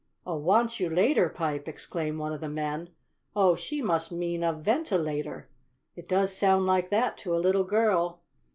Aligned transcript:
"A 0.25 0.35
want 0.35 0.79
you 0.79 0.89
later 0.89 1.29
pipe!" 1.29 1.67
exclaimed 1.67 2.17
one 2.17 2.33
of 2.33 2.41
the 2.41 2.49
men. 2.49 2.89
"Oh, 3.35 3.53
she 3.53 3.83
must 3.83 4.11
mean 4.11 4.41
a 4.43 4.51
ventilator. 4.51 5.51
It 5.95 6.09
does 6.09 6.35
sound 6.35 6.65
like 6.65 6.89
that 6.89 7.17
to 7.19 7.35
a 7.35 7.37
little 7.37 7.63
girl." 7.65 8.23